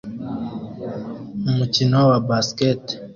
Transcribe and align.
Umukino 1.49 1.97
wa 2.09 2.17
basket 2.27 2.81